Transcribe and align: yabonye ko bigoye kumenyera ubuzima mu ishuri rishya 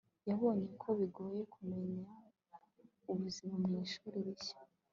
yabonye 0.29 0.67
ko 0.81 0.89
bigoye 0.99 1.41
kumenyera 1.53 2.13
ubuzima 3.11 3.55
mu 3.63 3.71
ishuri 3.85 4.17
rishya 4.27 4.57